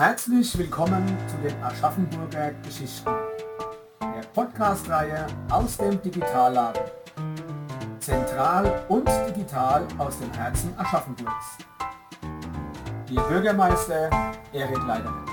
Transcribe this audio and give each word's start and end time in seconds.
Herzlich 0.00 0.56
willkommen 0.56 1.06
zu 1.28 1.36
den 1.46 1.62
Aschaffenburger 1.62 2.52
Geschichten, 2.64 3.10
der 4.00 4.26
Podcast-Reihe 4.32 5.26
aus 5.50 5.76
dem 5.76 6.00
Digitalladen. 6.00 6.84
Zentral 7.98 8.82
und 8.88 9.06
digital 9.28 9.86
aus 9.98 10.18
dem 10.18 10.32
Herzen 10.32 10.72
Aschaffenburgs. 10.78 11.58
Ihr 13.10 13.20
Bürgermeister 13.20 14.08
Erik 14.54 14.78
Leidermann. 14.86 15.26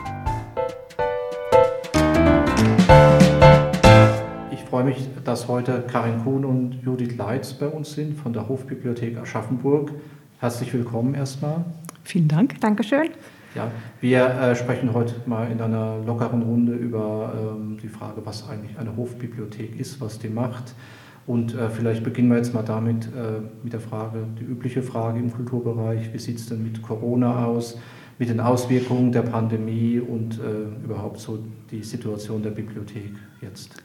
Ich 4.51 4.65
freue 4.65 4.83
mich, 4.83 5.07
dass 5.23 5.47
heute 5.47 5.85
Karin 5.89 6.21
Kuhn 6.25 6.43
und 6.43 6.73
Judith 6.83 7.15
Leitz 7.15 7.53
bei 7.53 7.67
uns 7.67 7.93
sind 7.93 8.19
von 8.19 8.33
der 8.33 8.49
Hofbibliothek 8.49 9.17
Aschaffenburg. 9.17 9.91
Herzlich 10.41 10.73
willkommen 10.73 11.15
erstmal. 11.15 11.63
Vielen 12.03 12.27
Dank. 12.27 12.59
Dankeschön. 12.59 13.11
Ja, 13.57 13.71
wir 14.01 14.25
äh, 14.25 14.55
sprechen 14.55 14.93
heute 14.93 15.15
mal 15.25 15.51
in 15.51 15.59
einer 15.59 15.97
lockeren 16.05 16.43
Runde 16.43 16.73
über 16.73 17.33
ähm, 17.35 17.79
die 17.81 17.87
Frage, 17.87 18.21
was 18.23 18.47
eigentlich 18.47 18.77
eine 18.77 18.95
Hofbibliothek 18.95 19.79
ist, 19.79 19.99
was 19.99 20.19
die 20.19 20.29
macht. 20.29 20.75
Und 21.25 21.55
äh, 21.55 21.67
vielleicht 21.71 22.03
beginnen 22.03 22.29
wir 22.29 22.37
jetzt 22.37 22.53
mal 22.53 22.61
damit, 22.61 23.07
äh, 23.07 23.41
mit 23.63 23.73
der 23.73 23.79
Frage, 23.79 24.19
die 24.39 24.43
übliche 24.43 24.83
Frage 24.83 25.17
im 25.17 25.33
Kulturbereich, 25.33 26.13
wie 26.13 26.19
sieht 26.19 26.37
es 26.37 26.45
denn 26.45 26.61
mit 26.61 26.83
Corona 26.83 27.45
aus, 27.45 27.79
mit 28.19 28.29
den 28.29 28.39
Auswirkungen 28.39 29.11
der 29.11 29.23
Pandemie 29.23 29.99
und 29.99 30.39
äh, 30.39 30.85
überhaupt 30.85 31.19
so 31.19 31.39
die 31.71 31.81
Situation 31.81 32.43
der 32.43 32.51
Bibliothek 32.51 33.13
jetzt? 33.41 33.75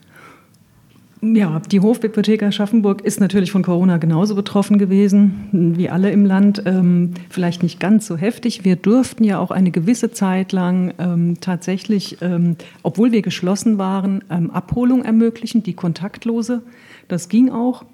Ja, 1.25 1.61
die 1.61 1.79
Hofbibliothek 1.79 2.43
Aschaffenburg 2.43 3.03
ist 3.03 3.21
natürlich 3.21 3.53
von 3.53 3.63
Corona 3.63 3.99
genauso 3.99 4.35
betroffen 4.35 4.77
gewesen 4.77 5.49
wie 5.53 5.89
alle 5.89 6.11
im 6.11 6.27
Land. 6.27 6.65
Ähm, 6.67 7.15
vielleicht 7.31 7.63
nicht 7.63 7.79
ganz 7.79 8.09
so 8.09 8.17
heftig. 8.17 8.65
Wir 8.65 8.75
durften 8.75 9.23
ja 9.23 9.39
auch 9.39 9.53
eine 9.53 9.71
gewisse 9.71 10.11
Zeit 10.11 10.51
lang 10.51 10.93
ähm, 10.99 11.37
tatsächlich, 11.41 12.19
ähm, 12.23 12.57
obwohl 12.83 13.13
wir 13.13 13.23
geschlossen 13.23 13.79
waren, 13.79 14.25
ähm, 14.31 14.51
Abholung 14.51 15.05
ermöglichen, 15.05 15.63
die 15.63 15.75
kontaktlose. 15.75 16.63
Das 17.07 17.29
ging 17.29 17.51
auch. 17.51 17.85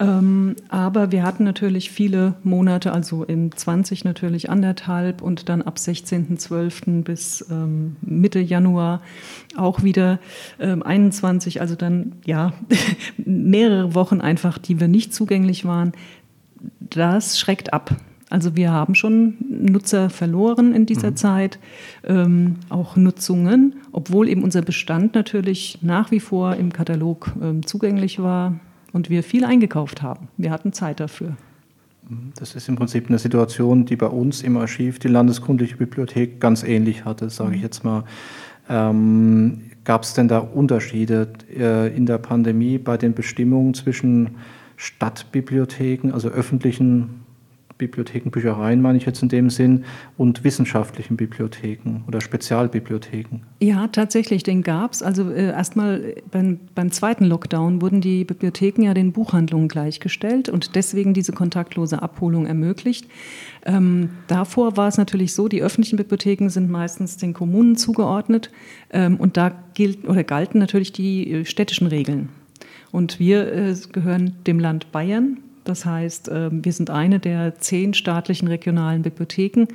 Ähm, 0.00 0.56
aber 0.68 1.12
wir 1.12 1.22
hatten 1.22 1.44
natürlich 1.44 1.90
viele 1.90 2.34
Monate, 2.42 2.92
also 2.92 3.22
in 3.22 3.52
20 3.52 4.04
natürlich 4.04 4.48
anderthalb 4.48 5.20
und 5.20 5.50
dann 5.50 5.60
ab 5.60 5.76
16.12. 5.76 7.02
bis 7.02 7.44
ähm, 7.50 7.96
Mitte 8.00 8.40
Januar 8.40 9.02
auch 9.58 9.82
wieder 9.82 10.18
ähm, 10.58 10.82
21, 10.82 11.60
also 11.60 11.74
dann 11.74 12.12
ja 12.24 12.54
mehrere 13.18 13.94
Wochen 13.94 14.22
einfach, 14.22 14.56
die 14.56 14.80
wir 14.80 14.88
nicht 14.88 15.12
zugänglich 15.12 15.66
waren. 15.66 15.92
Das 16.80 17.38
schreckt 17.38 17.74
ab. 17.74 17.94
Also 18.30 18.56
wir 18.56 18.70
haben 18.70 18.94
schon 18.94 19.34
Nutzer 19.50 20.08
verloren 20.08 20.72
in 20.72 20.86
dieser 20.86 21.10
mhm. 21.10 21.16
Zeit, 21.16 21.58
ähm, 22.04 22.56
auch 22.70 22.96
Nutzungen, 22.96 23.74
obwohl 23.92 24.30
eben 24.30 24.44
unser 24.44 24.62
Bestand 24.62 25.14
natürlich 25.14 25.78
nach 25.82 26.10
wie 26.10 26.20
vor 26.20 26.56
im 26.56 26.72
Katalog 26.72 27.32
ähm, 27.42 27.66
zugänglich 27.66 28.22
war 28.22 28.54
und 28.92 29.10
wir 29.10 29.22
viel 29.22 29.44
eingekauft 29.44 30.02
haben. 30.02 30.28
Wir 30.36 30.50
hatten 30.50 30.72
Zeit 30.72 31.00
dafür. 31.00 31.36
Das 32.34 32.56
ist 32.56 32.68
im 32.68 32.76
Prinzip 32.76 33.08
eine 33.08 33.18
Situation, 33.18 33.86
die 33.86 33.96
bei 33.96 34.06
uns 34.06 34.42
im 34.42 34.56
Archiv 34.56 34.98
die 34.98 35.08
Landeskundliche 35.08 35.76
Bibliothek 35.76 36.40
ganz 36.40 36.64
ähnlich 36.64 37.04
hatte, 37.04 37.30
sage 37.30 37.52
ich 37.52 37.58
mhm. 37.58 37.62
jetzt 37.62 37.84
mal. 37.84 38.04
Ähm, 38.68 39.62
Gab 39.84 40.02
es 40.02 40.12
denn 40.12 40.28
da 40.28 40.38
Unterschiede 40.38 41.28
äh, 41.56 41.94
in 41.96 42.04
der 42.04 42.18
Pandemie 42.18 42.78
bei 42.78 42.96
den 42.96 43.14
Bestimmungen 43.14 43.74
zwischen 43.74 44.36
Stadtbibliotheken, 44.76 46.12
also 46.12 46.28
öffentlichen 46.28 47.19
Bibliotheken, 47.80 48.30
Büchereien 48.30 48.80
meine 48.82 48.98
ich 48.98 49.06
jetzt 49.06 49.22
in 49.22 49.28
dem 49.28 49.50
Sinn, 49.50 49.84
und 50.16 50.44
wissenschaftlichen 50.44 51.16
Bibliotheken 51.16 52.02
oder 52.06 52.20
Spezialbibliotheken? 52.20 53.40
Ja, 53.60 53.88
tatsächlich, 53.88 54.42
den 54.42 54.62
gab 54.62 54.92
es. 54.92 55.02
Also 55.02 55.30
äh, 55.30 55.46
erstmal 55.46 56.14
beim, 56.30 56.60
beim 56.74 56.92
zweiten 56.92 57.24
Lockdown 57.24 57.80
wurden 57.80 58.00
die 58.00 58.24
Bibliotheken 58.24 58.82
ja 58.82 58.94
den 58.94 59.12
Buchhandlungen 59.12 59.68
gleichgestellt 59.68 60.48
und 60.48 60.76
deswegen 60.76 61.14
diese 61.14 61.32
kontaktlose 61.32 62.02
Abholung 62.02 62.46
ermöglicht. 62.46 63.08
Ähm, 63.64 64.10
davor 64.26 64.76
war 64.76 64.88
es 64.88 64.98
natürlich 64.98 65.34
so, 65.34 65.48
die 65.48 65.62
öffentlichen 65.62 65.96
Bibliotheken 65.96 66.48
sind 66.48 66.70
meistens 66.70 67.16
den 67.16 67.32
Kommunen 67.32 67.76
zugeordnet 67.76 68.50
ähm, 68.90 69.16
und 69.16 69.36
da 69.36 69.52
gilt, 69.74 70.06
oder 70.06 70.22
galten 70.22 70.58
natürlich 70.58 70.92
die 70.92 71.32
äh, 71.32 71.44
städtischen 71.44 71.86
Regeln. 71.86 72.28
Und 72.92 73.18
wir 73.18 73.52
äh, 73.52 73.74
gehören 73.92 74.36
dem 74.46 74.58
Land 74.58 74.92
Bayern 74.92 75.38
das 75.64 75.84
heißt, 75.84 76.30
ähm, 76.32 76.64
wir 76.64 76.72
sind 76.72 76.90
eine 76.90 77.20
der 77.20 77.56
zehn 77.56 77.94
staatlichen 77.94 78.48
regionalen 78.48 79.02
Bibliotheken 79.02 79.66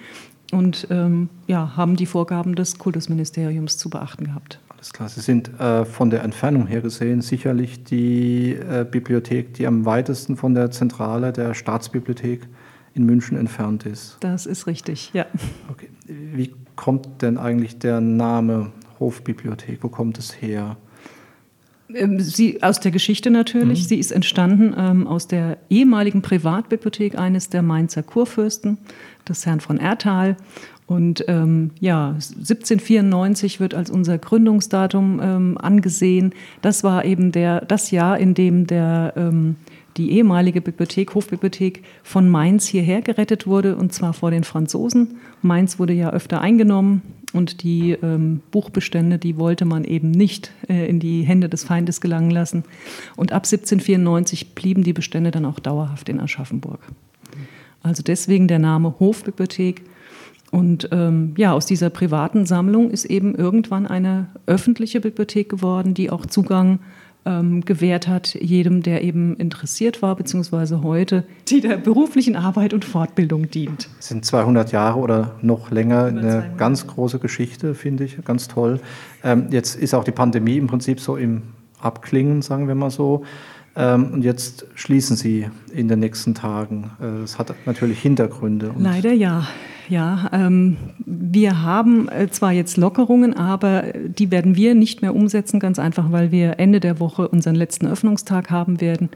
und 0.52 0.88
ähm, 0.90 1.30
ja, 1.48 1.76
haben 1.76 1.96
die 1.96 2.06
Vorgaben 2.06 2.56
des 2.56 2.78
Kultusministeriums 2.78 3.78
zu 3.78 3.90
beachten 3.90 4.26
gehabt. 4.26 4.60
Alles 4.70 4.94
klar. 4.94 5.10
Sie 5.10 5.22
sind 5.22 5.60
äh, 5.60 5.86
von 5.86 6.10
der 6.10 6.24
Entfernung 6.24 6.68
her 6.68 6.82
gesehen 6.82 7.22
sicherlich 7.22 7.84
die 7.84 8.52
äh, 8.54 8.86
Bibliothek, 8.90 9.54
die 9.56 9.68
am 9.68 9.86
weitesten 9.86 10.38
von 10.38 10.54
der 10.54 10.72
Zentrale 10.72 11.34
der 11.34 11.54
Staatsbibliothek 11.54 12.48
in 12.94 13.06
München 13.06 13.38
entfernt 13.38 13.86
ist. 13.86 14.18
Das 14.22 14.46
ist 14.46 14.68
richtig, 14.68 15.12
ja. 15.14 15.26
Okay. 15.72 15.90
Wie 16.08 16.54
kommt 16.76 17.22
denn 17.22 17.38
eigentlich 17.38 17.80
der 17.80 18.00
Name 18.00 18.72
Hofbibliothek? 19.00 19.84
Wo 19.84 19.90
kommt 19.90 20.18
es 20.18 20.42
her? 20.42 20.78
Ähm, 21.94 22.20
sie 22.20 22.64
aus 22.64 22.80
der 22.80 22.92
Geschichte 22.92 23.30
natürlich. 23.30 23.84
Mhm. 23.84 23.88
Sie 23.88 24.00
ist 24.00 24.12
entstanden 24.12 24.74
ähm, 24.78 25.08
aus 25.08 25.28
der 25.28 25.58
ehemaligen 25.70 26.22
Privatbibliothek 26.22 27.18
eines 27.18 27.50
der 27.50 27.62
Mainzer 27.62 28.04
Kurfürsten, 28.04 28.78
des 29.28 29.46
Herrn 29.46 29.60
von 29.60 29.78
Erthal. 29.78 30.38
Und 30.88 31.26
ähm, 31.28 31.72
ja, 31.80 32.10
1794 32.10 33.60
wird 33.60 33.74
als 33.74 33.90
unser 33.90 34.18
Gründungsdatum 34.18 35.20
ähm, 35.22 35.58
angesehen. 35.58 36.34
Das 36.62 36.84
war 36.84 37.06
eben 37.06 37.32
der, 37.32 37.62
das 37.62 37.90
Jahr, 37.90 38.20
in 38.20 38.36
dem 38.36 38.68
der, 38.68 39.14
ähm, 39.16 39.56
die 39.98 40.12
ehemalige 40.12 40.62
Bibliothek, 40.62 41.16
Hofbibliothek 41.16 41.84
von 42.04 42.30
Mainz 42.30 42.68
hierher 42.68 43.02
gerettet 43.02 43.48
wurde, 43.48 43.78
und 43.78 43.94
zwar 43.94 44.14
vor 44.14 44.30
den 44.30 44.44
Franzosen. 44.44 45.16
Mainz 45.42 45.80
wurde 45.80 45.94
ja 45.94 46.12
öfter 46.12 46.42
eingenommen 46.42 47.02
und 47.36 47.64
die 47.64 47.92
ähm, 47.92 48.42
Buchbestände, 48.52 49.18
die 49.20 49.38
wollte 49.38 49.66
man 49.66 49.84
eben 49.84 50.10
nicht 50.10 50.52
äh, 50.70 50.88
in 50.88 51.00
die 51.00 51.24
Hände 51.24 51.50
des 51.50 51.66
Feindes 51.66 52.00
gelangen 52.00 52.32
lassen. 52.32 52.64
Und 53.18 53.34
ab 53.34 53.44
1794 53.44 54.56
blieben 54.56 54.84
die 54.84 54.94
Bestände 54.94 55.32
dann 55.32 55.46
auch 55.46 55.60
dauerhaft 55.60 56.08
in 56.08 56.22
Aschaffenburg. 56.22 56.80
Also 57.84 58.04
deswegen 58.04 58.48
der 58.48 58.60
Name 58.60 58.96
Hofbibliothek. 59.00 59.84
Und 60.52 60.88
ähm, 60.94 61.34
ja, 61.38 61.52
aus 61.52 61.66
dieser 61.66 61.90
privaten 61.90 62.46
Sammlung 62.46 62.90
ist 62.90 63.04
eben 63.04 63.36
irgendwann 63.36 63.86
eine 63.86 64.30
öffentliche 64.46 65.02
Bibliothek 65.02 65.50
geworden, 65.50 65.94
die 65.94 66.10
auch 66.10 66.26
Zugang 66.26 66.80
ähm, 67.26 67.66
gewährt 67.66 68.08
hat, 68.08 68.36
jedem, 68.36 68.84
der 68.84 69.04
eben 69.04 69.36
interessiert 69.38 70.02
war, 70.02 70.16
beziehungsweise 70.16 70.84
heute, 70.84 71.24
die 71.48 71.62
der 71.62 71.78
beruflichen 71.78 72.36
Arbeit 72.36 72.74
und 72.74 72.86
Fortbildung 72.86 73.50
dient. 73.50 73.90
Das 73.98 74.10
sind 74.10 74.26
200 74.26 74.72
Jahre 74.72 75.00
oder 75.00 75.36
noch 75.42 75.72
länger, 75.72 76.06
eine 76.06 76.52
ganz 76.58 76.88
große 76.88 77.20
Geschichte, 77.20 77.74
finde 77.74 78.04
ich, 78.04 78.24
ganz 78.24 78.48
toll. 78.48 78.80
Ähm, 79.24 79.48
jetzt 79.50 79.76
ist 79.76 79.94
auch 79.94 80.04
die 80.04 80.12
Pandemie 80.12 80.58
im 80.58 80.68
Prinzip 80.68 81.00
so 81.00 81.18
im 81.18 81.42
Abklingen, 81.80 82.42
sagen 82.42 82.68
wir 82.68 82.76
mal 82.76 82.92
so. 82.92 83.24
Ähm, 83.76 84.12
und 84.14 84.24
jetzt 84.24 84.68
schließen 84.76 85.18
Sie 85.18 85.50
in 85.74 85.88
den 85.88 86.00
nächsten 86.00 86.34
Tagen. 86.34 86.92
Äh, 87.00 87.22
das 87.22 87.38
hat 87.38 87.54
natürlich 87.66 88.00
Hintergründe. 88.00 88.74
Leider 88.78 89.12
ja. 89.12 89.48
Ja, 89.88 90.30
ähm, 90.32 90.78
wir 91.06 91.62
haben 91.62 92.10
äh, 92.10 92.30
zwar 92.30 92.52
jetzt 92.52 92.78
Lockerungen, 92.78 93.36
aber 93.36 93.84
die 93.94 94.32
werden 94.32 94.56
wir 94.56 94.74
nicht 94.74 95.02
mehr 95.02 95.16
umsetzen, 95.16 95.60
ganz 95.60 95.78
einfach, 95.80 96.12
weil 96.12 96.32
wir 96.32 96.60
Ende 96.60 96.80
der 96.80 97.00
Woche 97.00 97.28
unseren 97.28 97.56
letzten 97.56 97.88
Öffnungstag 97.88 98.50
haben 98.50 98.82
werden. 98.82 99.10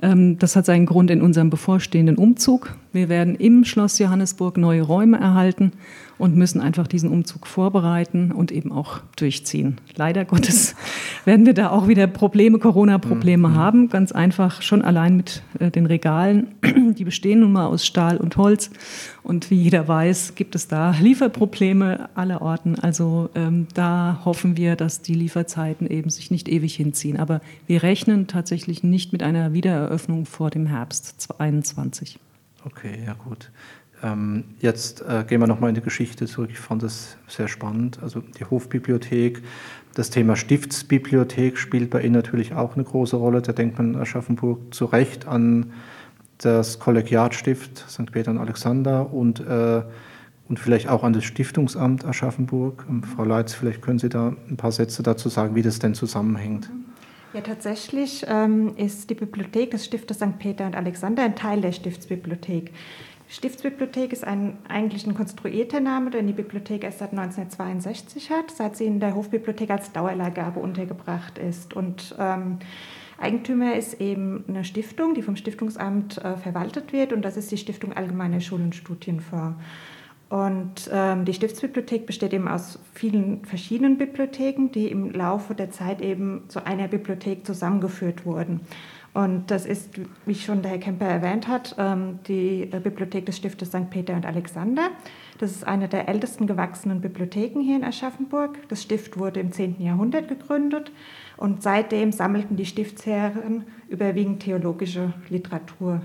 Ähm, 0.00 0.38
das 0.38 0.56
hat 0.56 0.66
seinen 0.66 0.86
Grund 0.86 1.10
in 1.10 1.22
unserem 1.22 1.50
bevorstehenden 1.50 2.16
Umzug. 2.16 2.76
Wir 2.92 3.08
werden 3.08 3.36
im 3.36 3.64
Schloss 3.64 3.98
Johannesburg 3.98 4.58
neue 4.58 4.82
Räume 4.82 5.18
erhalten 5.18 5.72
und 6.18 6.36
müssen 6.36 6.60
einfach 6.60 6.86
diesen 6.86 7.10
Umzug 7.10 7.46
vorbereiten 7.46 8.32
und 8.32 8.52
eben 8.52 8.70
auch 8.70 9.00
durchziehen. 9.16 9.80
Leider 9.96 10.24
Gottes 10.24 10.76
werden 11.24 11.46
wir 11.46 11.54
da 11.54 11.70
auch 11.70 11.88
wieder 11.88 12.06
Probleme, 12.06 12.58
Corona-Probleme 12.58 13.48
mhm. 13.48 13.54
haben. 13.56 13.88
Ganz 13.88 14.12
einfach 14.12 14.62
schon 14.62 14.82
allein 14.82 15.16
mit 15.16 15.42
äh, 15.58 15.70
den 15.70 15.86
Regalen. 15.86 16.48
Die 16.96 17.04
bestehen 17.04 17.40
nun 17.40 17.52
mal 17.52 17.66
aus 17.66 17.86
Stahl 17.86 18.18
und 18.18 18.36
Holz. 18.36 18.70
Und 19.22 19.50
wie 19.50 19.56
jeder 19.56 19.88
weiß, 19.88 20.34
gibt 20.34 20.54
es 20.54 20.68
da 20.68 20.94
Lieferprobleme 21.00 22.10
aller 22.14 22.42
Orten. 22.42 22.76
Also 22.78 23.30
ähm, 23.34 23.66
da 23.74 24.20
hoffen 24.24 24.56
wir, 24.56 24.76
dass 24.76 25.00
die 25.00 25.14
Lieferzeiten 25.14 25.88
eben 25.88 26.10
sich 26.10 26.30
nicht 26.30 26.48
ewig 26.48 26.76
hinziehen. 26.76 27.18
Aber 27.18 27.40
wir 27.66 27.82
rechnen 27.82 28.26
tatsächlich 28.26 28.84
nicht 28.84 29.12
mit 29.12 29.22
einer 29.22 29.54
Wiedereröffnung 29.54 30.26
vor 30.26 30.50
dem 30.50 30.66
Herbst 30.66 31.20
2021. 31.20 32.18
Okay, 32.64 33.02
ja 33.04 33.14
gut. 33.14 33.50
Ähm, 34.02 34.44
jetzt 34.60 35.02
äh, 35.02 35.24
gehen 35.28 35.40
wir 35.40 35.46
nochmal 35.46 35.70
in 35.70 35.74
die 35.74 35.80
Geschichte 35.80 36.26
zurück. 36.26 36.50
Ich 36.52 36.58
fand 36.58 36.82
das 36.82 37.16
sehr 37.28 37.48
spannend. 37.48 38.00
Also 38.02 38.20
die 38.20 38.44
Hofbibliothek, 38.44 39.42
das 39.94 40.10
Thema 40.10 40.36
Stiftsbibliothek 40.36 41.58
spielt 41.58 41.90
bei 41.90 42.02
Ihnen 42.02 42.14
natürlich 42.14 42.54
auch 42.54 42.74
eine 42.74 42.84
große 42.84 43.16
Rolle. 43.16 43.42
Da 43.42 43.52
denkt 43.52 43.78
man 43.78 43.94
in 43.94 44.00
Aschaffenburg 44.00 44.74
zu 44.74 44.86
Recht 44.86 45.26
an 45.26 45.72
das 46.38 46.78
Kollegiatstift 46.78 47.84
St. 47.88 48.10
Peter 48.10 48.32
und 48.32 48.38
Alexander 48.38 49.12
und 49.12 49.40
äh, 49.40 49.82
und 50.48 50.58
vielleicht 50.58 50.88
auch 50.88 51.02
an 51.02 51.14
das 51.14 51.24
Stiftungsamt 51.24 52.04
Aschaffenburg. 52.04 52.84
Ähm, 52.88 53.02
Frau 53.02 53.24
Leitz, 53.24 53.54
vielleicht 53.54 53.80
können 53.80 53.98
Sie 53.98 54.10
da 54.10 54.34
ein 54.50 54.58
paar 54.58 54.72
Sätze 54.72 55.02
dazu 55.02 55.30
sagen, 55.30 55.54
wie 55.54 55.62
das 55.62 55.78
denn 55.78 55.94
zusammenhängt. 55.94 56.68
Ja, 57.34 57.40
tatsächlich 57.40 58.26
ähm, 58.28 58.76
ist 58.76 59.08
die 59.08 59.14
Bibliothek 59.14 59.70
des 59.70 59.86
Stiftes 59.86 60.18
St. 60.18 60.38
Peter 60.38 60.66
und 60.66 60.76
Alexander 60.76 61.22
ein 61.22 61.34
Teil 61.34 61.62
der 61.62 61.72
Stiftsbibliothek. 61.72 62.72
Stiftsbibliothek 63.26 64.12
ist 64.12 64.24
ein, 64.24 64.58
eigentlich 64.68 65.06
ein 65.06 65.14
konstruierter 65.14 65.80
Name, 65.80 66.10
den 66.10 66.26
die 66.26 66.34
Bibliothek 66.34 66.84
erst 66.84 66.98
seit 66.98 67.12
1962 67.12 68.30
hat, 68.30 68.50
seit 68.50 68.76
sie 68.76 68.84
in 68.84 69.00
der 69.00 69.14
Hofbibliothek 69.14 69.70
als 69.70 69.92
Dauerleihgabe 69.92 70.60
untergebracht 70.60 71.38
ist. 71.38 71.72
Und 71.72 72.14
ähm, 72.18 72.58
Eigentümer 73.18 73.76
ist 73.76 73.98
eben 74.02 74.44
eine 74.46 74.64
Stiftung, 74.66 75.14
die 75.14 75.22
vom 75.22 75.36
Stiftungsamt 75.36 76.18
äh, 76.18 76.36
verwaltet 76.36 76.92
wird, 76.92 77.14
und 77.14 77.22
das 77.22 77.38
ist 77.38 77.50
die 77.50 77.56
Stiftung 77.56 77.94
Allgemeiner 77.94 78.40
Schul- 78.40 78.60
und 78.60 78.74
Studienfonds. 78.74 79.56
Und 80.32 80.88
ähm, 80.90 81.26
die 81.26 81.34
Stiftsbibliothek 81.34 82.06
besteht 82.06 82.32
eben 82.32 82.48
aus 82.48 82.78
vielen 82.94 83.44
verschiedenen 83.44 83.98
Bibliotheken, 83.98 84.68
die 84.72 84.90
im 84.90 85.12
Laufe 85.12 85.54
der 85.54 85.70
Zeit 85.70 86.00
eben 86.00 86.44
zu 86.48 86.64
einer 86.64 86.88
Bibliothek 86.88 87.44
zusammengeführt 87.44 88.24
wurden. 88.24 88.62
Und 89.12 89.50
das 89.50 89.66
ist, 89.66 89.90
wie 90.24 90.34
schon 90.34 90.62
der 90.62 90.70
Herr 90.70 90.78
Kemper 90.78 91.04
erwähnt 91.04 91.48
hat, 91.48 91.74
ähm, 91.76 92.20
die 92.28 92.62
äh, 92.62 92.80
Bibliothek 92.80 93.26
des 93.26 93.36
Stiftes 93.36 93.68
St. 93.68 93.90
Peter 93.90 94.14
und 94.14 94.24
Alexander. 94.24 94.88
Das 95.36 95.50
ist 95.50 95.66
eine 95.66 95.86
der 95.86 96.08
ältesten 96.08 96.46
gewachsenen 96.46 97.02
Bibliotheken 97.02 97.60
hier 97.60 97.76
in 97.76 97.84
Aschaffenburg. 97.84 98.56
Das 98.68 98.80
Stift 98.80 99.18
wurde 99.18 99.38
im 99.40 99.52
10. 99.52 99.82
Jahrhundert 99.82 100.28
gegründet 100.28 100.92
und 101.36 101.62
seitdem 101.62 102.10
sammelten 102.10 102.56
die 102.56 102.64
Stiftsherren 102.64 103.66
überwiegend 103.90 104.40
theologische 104.40 105.12
Literatur 105.28 106.00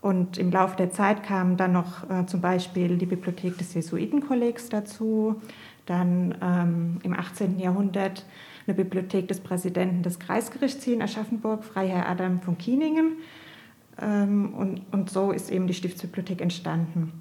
und 0.00 0.38
im 0.38 0.50
Laufe 0.50 0.76
der 0.76 0.90
Zeit 0.90 1.24
kamen 1.24 1.56
dann 1.56 1.72
noch 1.72 2.08
äh, 2.08 2.24
zum 2.26 2.40
Beispiel 2.40 2.96
die 2.96 3.06
Bibliothek 3.06 3.58
des 3.58 3.74
Jesuitenkollegs 3.74 4.68
dazu, 4.68 5.40
dann 5.86 6.36
ähm, 6.40 6.98
im 7.02 7.14
18. 7.14 7.58
Jahrhundert 7.58 8.24
eine 8.66 8.76
Bibliothek 8.76 9.26
des 9.28 9.40
Präsidenten 9.40 10.02
des 10.02 10.18
Kreisgerichts 10.18 10.84
hier 10.84 10.94
in 10.94 11.02
Aschaffenburg, 11.02 11.64
Freiherr 11.64 12.08
Adam 12.08 12.40
von 12.40 12.58
Kieningen. 12.58 13.16
Ähm, 14.00 14.54
und, 14.54 14.82
und 14.92 15.10
so 15.10 15.32
ist 15.32 15.50
eben 15.50 15.66
die 15.66 15.74
Stiftsbibliothek 15.74 16.40
entstanden. 16.40 17.12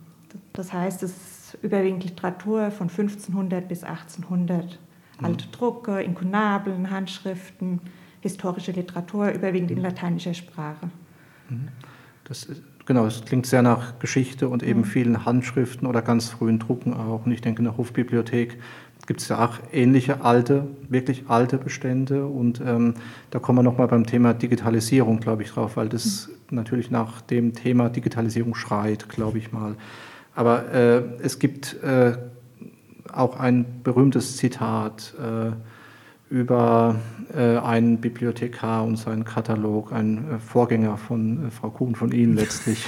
Das 0.53 0.73
heißt, 0.73 1.01
es 1.03 1.11
ist 1.11 1.57
überwiegend 1.63 2.03
Literatur 2.03 2.69
von 2.71 2.89
1500 2.89 3.67
bis 3.67 3.83
1800. 3.83 4.77
Mhm. 5.19 5.25
Alte 5.25 5.47
Drucke, 5.47 6.01
Inkunabeln, 6.01 6.91
Handschriften, 6.91 7.79
historische 8.21 8.73
Literatur, 8.73 9.29
überwiegend 9.29 9.71
in 9.71 9.81
lateinischer 9.81 10.33
Sprache. 10.33 10.89
Mhm. 11.49 11.69
Das 12.27 12.47
genau, 12.85 13.05
es 13.05 13.23
klingt 13.23 13.45
sehr 13.45 13.61
nach 13.61 13.99
Geschichte 13.99 14.49
und 14.49 14.63
eben 14.63 14.81
mhm. 14.81 14.85
vielen 14.85 15.25
Handschriften 15.25 15.87
oder 15.87 16.01
ganz 16.01 16.29
frühen 16.29 16.59
Drucken 16.59 16.93
auch. 16.93 17.25
Und 17.25 17.31
ich 17.31 17.41
denke, 17.41 17.59
in 17.59 17.65
der 17.65 17.77
Hofbibliothek 17.77 18.57
gibt 19.05 19.21
es 19.21 19.29
ja 19.29 19.45
auch 19.45 19.59
ähnliche 19.71 20.21
alte, 20.21 20.67
wirklich 20.89 21.25
alte 21.29 21.57
Bestände. 21.57 22.25
Und 22.25 22.61
ähm, 22.65 22.95
da 23.29 23.39
kommen 23.39 23.59
wir 23.59 23.63
nochmal 23.63 23.87
beim 23.87 24.05
Thema 24.05 24.33
Digitalisierung, 24.33 25.19
glaube 25.19 25.43
ich, 25.43 25.51
drauf, 25.51 25.77
weil 25.77 25.87
das 25.87 26.27
mhm. 26.27 26.55
natürlich 26.57 26.91
nach 26.91 27.21
dem 27.21 27.53
Thema 27.53 27.89
Digitalisierung 27.89 28.55
schreit, 28.55 29.07
glaube 29.07 29.37
ich 29.37 29.51
mal. 29.51 29.75
Aber 30.35 30.71
äh, 30.73 31.03
es 31.21 31.39
gibt 31.39 31.81
äh, 31.83 32.17
auch 33.11 33.39
ein 33.39 33.65
berühmtes 33.83 34.37
Zitat. 34.37 35.13
Äh, 35.17 35.51
über 36.29 36.95
äh, 37.35 37.57
einen 37.57 37.97
Bibliothekar 37.97 38.83
und 38.83 38.97
seinen 38.97 39.23
Katalog, 39.23 39.91
ein 39.93 40.17
äh, 40.31 40.39
Vorgänger 40.39 40.97
von 40.97 41.47
äh, 41.47 41.51
Frau 41.51 41.69
Kuhn, 41.69 41.95
von 41.95 42.11
Ihnen 42.11 42.35
letztlich, 42.35 42.85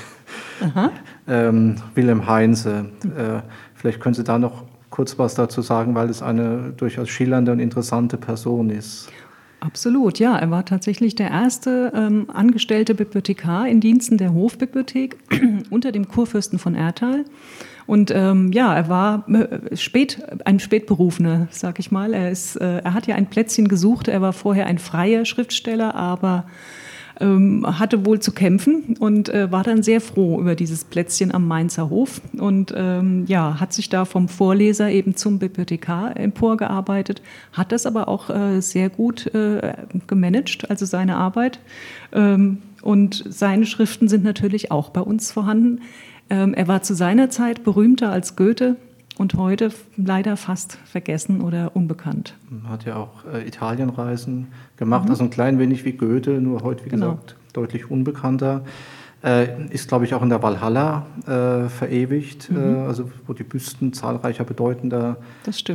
ähm, 1.28 1.76
Wilhelm 1.96 2.28
Heinze. 2.28 2.86
Äh, 3.04 3.42
vielleicht 3.76 4.00
können 4.00 4.16
Sie 4.16 4.24
da 4.24 4.38
noch 4.38 4.64
kurz 4.90 5.18
was 5.18 5.36
dazu 5.36 5.62
sagen, 5.62 5.96
weil 5.96 6.10
es 6.10 6.22
eine 6.22 6.74
durchaus 6.76 7.10
schillernde 7.10 7.52
und 7.52 7.60
interessante 7.60 8.18
Person 8.18 8.70
ist. 8.70 9.10
Absolut, 9.62 10.20
ja. 10.20 10.38
Er 10.38 10.52
war 10.52 10.66
tatsächlich 10.66 11.16
der 11.16 11.30
erste 11.30 11.92
ähm, 11.94 12.28
angestellte 12.30 12.96
Bibliothekar 12.96 13.68
in 13.68 13.82
Diensten 13.82 14.18
der 14.18 14.34
Hofbibliothek 14.34 15.18
unter 15.70 15.92
dem 15.92 16.08
Kurfürsten 16.08 16.60
von 16.60 16.76
Erthal. 16.76 17.26
Und 17.90 18.12
ähm, 18.14 18.52
ja, 18.52 18.76
er 18.76 18.88
war 18.88 19.28
äh, 19.30 19.76
spät, 19.76 20.22
ein 20.46 20.60
Spätberufener, 20.60 21.48
sag 21.50 21.80
ich 21.80 21.90
mal. 21.90 22.14
Er, 22.14 22.30
ist, 22.30 22.56
äh, 22.58 22.82
er 22.84 22.94
hat 22.94 23.08
ja 23.08 23.16
ein 23.16 23.32
Plätzchen 23.32 23.68
gesucht. 23.68 24.08
Er 24.08 24.22
war 24.22 24.32
vorher 24.32 24.68
ein 24.68 24.78
freier 24.78 25.26
Schriftsteller, 25.26 25.96
aber 25.96 26.46
ähm, 27.20 27.66
hatte 27.80 28.06
wohl 28.06 28.20
zu 28.20 28.32
kämpfen 28.32 28.96
und 29.00 29.30
äh, 29.30 29.52
war 29.52 29.64
dann 29.64 29.82
sehr 29.82 30.02
froh 30.02 30.40
über 30.40 30.54
dieses 30.54 30.84
Plätzchen 30.84 31.34
am 31.34 31.48
Mainzer 31.48 31.90
Hof 31.90 32.22
und 32.38 32.72
ähm, 32.78 33.26
ja, 33.26 33.60
hat 33.60 33.74
sich 33.74 33.90
da 33.90 34.06
vom 34.06 34.30
Vorleser 34.30 34.92
eben 34.92 35.16
zum 35.16 35.40
Bibliothekar 35.40 36.16
emporgearbeitet, 36.16 37.24
hat 37.54 37.72
das 37.72 37.88
aber 37.88 38.08
auch 38.08 38.30
äh, 38.30 38.62
sehr 38.62 38.92
gut 38.92 39.34
äh, 39.34 39.74
gemanagt, 40.06 40.70
also 40.70 40.86
seine 40.86 41.16
Arbeit. 41.16 41.60
Ähm, 42.14 42.60
und 42.82 43.26
seine 43.28 43.66
Schriften 43.66 44.08
sind 44.08 44.24
natürlich 44.24 44.72
auch 44.72 44.90
bei 44.92 45.02
uns 45.02 45.32
vorhanden. 45.32 45.82
Ähm, 46.30 46.54
er 46.54 46.68
war 46.68 46.82
zu 46.82 46.94
seiner 46.94 47.30
Zeit 47.30 47.64
berühmter 47.64 48.12
als 48.12 48.36
Goethe 48.36 48.76
und 49.18 49.34
heute 49.34 49.72
leider 49.98 50.38
fast 50.38 50.78
vergessen 50.86 51.42
oder 51.42 51.76
unbekannt. 51.76 52.36
Hat 52.68 52.86
ja 52.86 52.96
auch 52.96 53.26
äh, 53.34 53.48
Italienreisen 53.48 54.48
gemacht, 54.78 55.06
mhm. 55.06 55.12
also 55.12 55.24
ein 55.26 55.30
klein 55.30 55.60
wenig 55.60 55.86
wie 55.86 55.94
Goethe, 55.94 56.40
nur 56.40 56.62
heute, 56.62 56.86
wie 56.86 56.90
genau. 56.90 57.12
gesagt, 57.12 57.36
deutlich 57.54 57.92
unbekannter. 57.92 58.64
Äh, 59.22 59.66
ist, 59.68 59.90
glaube 59.90 60.06
ich, 60.06 60.14
auch 60.14 60.22
in 60.22 60.30
der 60.30 60.42
Valhalla 60.42 61.06
äh, 61.28 61.68
verewigt, 61.68 62.50
mhm. 62.50 62.76
äh, 62.76 62.88
also 62.88 63.12
wo 63.28 63.34
die 63.34 63.44
Büsten 63.44 63.92
zahlreicher 63.92 64.46
bedeutender 64.46 65.18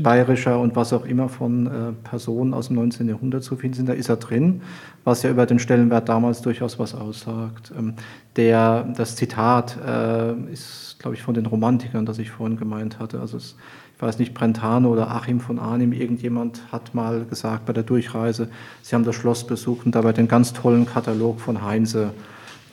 bayerischer 0.02 0.58
und 0.58 0.74
was 0.76 0.94
auch 0.94 1.04
immer 1.04 1.28
von 1.28 1.66
äh, 1.66 1.70
Personen 2.08 2.54
aus 2.54 2.68
dem 2.68 2.76
19. 2.76 3.06
Jahrhundert 3.06 3.44
zu 3.44 3.56
finden 3.56 3.76
sind. 3.76 3.88
Da 3.90 3.92
ist 3.92 4.08
er 4.08 4.16
drin, 4.16 4.62
was 5.04 5.22
ja 5.24 5.30
über 5.30 5.44
den 5.44 5.58
Stellenwert 5.58 6.08
damals 6.08 6.40
durchaus 6.40 6.78
was 6.78 6.94
aussagt. 6.94 7.70
Ähm, 7.78 7.92
der, 8.36 8.84
das 8.96 9.14
Zitat 9.14 9.76
äh, 9.86 10.32
ist, 10.50 10.96
glaube 10.98 11.14
ich, 11.14 11.22
von 11.22 11.34
den 11.34 11.44
Romantikern, 11.44 12.06
das 12.06 12.18
ich 12.18 12.30
vorhin 12.30 12.56
gemeint 12.56 12.98
hatte. 12.98 13.20
Also 13.20 13.36
es, 13.36 13.56
ich 13.94 14.00
weiß 14.00 14.18
nicht, 14.20 14.32
Brentano 14.32 14.88
oder 14.88 15.10
Achim 15.10 15.40
von 15.40 15.58
Arnim, 15.58 15.92
irgendjemand 15.92 16.62
hat 16.72 16.94
mal 16.94 17.26
gesagt 17.26 17.66
bei 17.66 17.74
der 17.74 17.82
Durchreise, 17.82 18.48
sie 18.80 18.94
haben 18.94 19.04
das 19.04 19.16
Schloss 19.16 19.46
besucht 19.46 19.84
und 19.84 19.94
dabei 19.94 20.14
den 20.14 20.28
ganz 20.28 20.54
tollen 20.54 20.86
Katalog 20.86 21.40
von 21.40 21.62
Heinze 21.62 22.14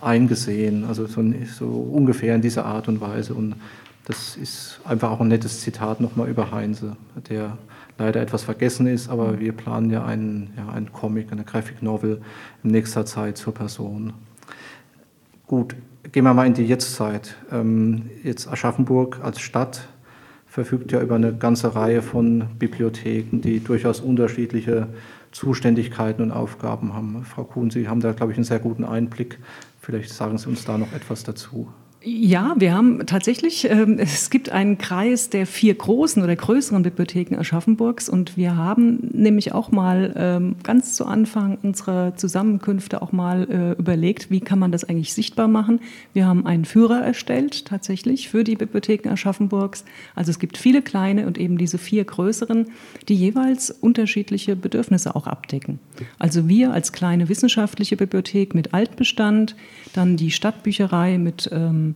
eingesehen, 0.02 0.86
also 0.86 1.06
so, 1.06 1.24
so, 1.46 1.66
ungefähr 1.66 2.36
in 2.36 2.42
dieser 2.42 2.66
Art 2.66 2.88
und 2.88 3.02
Weise. 3.02 3.34
Und 3.34 3.56
das 4.06 4.36
ist 4.36 4.82
einfach 4.86 5.12
auch 5.12 5.22
ein 5.22 5.28
nettes 5.28 5.62
Zitat 5.62 6.02
nochmal 6.02 6.30
über 6.30 6.52
Heinze, 6.52 6.98
der 7.30 7.58
leider 7.98 8.22
etwas 8.22 8.44
vergessen 8.44 8.88
ist, 8.88 9.10
aber 9.10 9.40
wir 9.40 9.54
planen 9.54 9.92
ja 9.92 10.04
einen, 10.04 10.54
ja, 10.58 10.70
einen 10.70 10.92
Comic, 10.92 11.32
eine 11.32 11.44
Graphic 11.44 11.84
Novel 11.84 12.22
in 12.64 12.72
nächster 12.72 13.06
Zeit 13.06 13.38
zur 13.38 13.54
Person. 13.54 14.14
Gut, 15.46 15.76
gehen 16.12 16.24
wir 16.24 16.34
mal 16.34 16.48
in 16.48 16.54
die 16.54 16.66
Jetztzeit. 16.66 17.36
Ähm, 17.52 18.10
jetzt 18.24 18.48
Aschaffenburg 18.48 19.20
als 19.22 19.40
Stadt 19.40 19.88
verfügt 20.48 20.92
ja 20.92 21.02
über 21.02 21.16
eine 21.16 21.34
ganze 21.34 21.76
Reihe 21.76 22.02
von 22.02 22.46
Bibliotheken, 22.58 23.40
die 23.42 23.64
durchaus 23.64 24.02
unterschiedliche 24.02 24.88
Zuständigkeiten 25.32 26.22
und 26.22 26.32
Aufgaben 26.32 26.94
haben. 26.94 27.24
Frau 27.24 27.44
Kuhn, 27.44 27.70
Sie 27.70 27.88
haben 27.88 28.02
da, 28.02 28.12
glaube 28.12 28.34
ich, 28.34 28.38
einen 28.38 28.44
sehr 28.44 28.60
guten 28.60 28.84
Einblick. 28.84 29.40
Vielleicht 29.82 30.14
sagen 30.14 30.38
Sie 30.38 30.48
uns 30.48 30.64
da 30.64 30.78
noch 30.78 30.94
etwas 30.94 31.24
dazu. 31.24 31.74
Ja, 32.04 32.56
wir 32.58 32.74
haben 32.74 33.06
tatsächlich, 33.06 33.70
ähm, 33.70 34.00
es 34.00 34.32
gibt 34.32 34.50
einen 34.50 34.80
Kreis 34.80 35.30
der 35.30 35.46
vier 35.46 35.76
großen 35.76 36.24
oder 36.24 36.36
größeren 36.36 36.82
Bibliotheken 36.82 37.38
Aschaffenburgs 37.38 38.10
und 38.10 38.38
wir 38.38 38.56
haben 38.56 39.12
nämlich 39.14 39.54
auch 39.54 39.72
mal 39.72 40.12
ähm, 40.18 40.56
ganz 40.64 40.96
zu 40.96 41.06
Anfang 41.06 41.60
unserer 41.62 42.16
Zusammenkünfte 42.16 43.04
auch 43.04 43.12
mal 43.12 43.48
äh, 43.52 43.80
überlegt, 43.80 44.32
wie 44.32 44.40
kann 44.40 44.58
man 44.58 44.72
das 44.72 44.84
eigentlich 44.84 45.14
sichtbar 45.14 45.48
machen. 45.48 45.80
Wir 46.12 46.26
haben 46.26 46.48
einen 46.48 46.66
Führer 46.66 47.04
erstellt 47.04 47.68
tatsächlich 47.68 48.30
für 48.30 48.44
die 48.44 48.56
Bibliotheken 48.56 49.10
Aschaffenburgs. 49.10 49.86
Also 50.16 50.32
es 50.32 50.40
gibt 50.40 50.58
viele 50.58 50.82
kleine 50.82 51.28
und 51.28 51.38
eben 51.38 51.60
diese 51.60 51.78
vier 51.78 52.04
größeren, 52.04 52.72
die 53.10 53.16
jeweils 53.16 53.70
unterschiedliche 53.70 54.56
Bedürfnisse 54.56 55.16
auch 55.16 55.28
abdecken. 55.28 55.78
Also 56.18 56.48
wir 56.48 56.74
als 56.74 56.94
kleine 56.94 57.30
wissenschaftliche 57.30 57.96
Bibliothek 57.96 58.56
mit 58.56 58.74
Altbestand, 58.74 59.56
dann 59.94 60.18
die 60.18 60.32
Stadtbücherei 60.32 61.20
mit 61.20 61.48
ähm, 61.54 61.91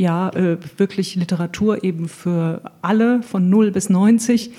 ja, 0.00 0.30
äh, 0.30 0.56
wirklich 0.78 1.14
Literatur 1.14 1.84
eben 1.84 2.08
für 2.08 2.62
alle 2.80 3.22
von 3.22 3.50
0 3.50 3.70
bis 3.70 3.90
90 3.90 4.50